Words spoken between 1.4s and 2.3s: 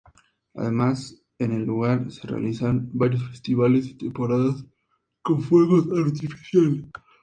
el lugar, se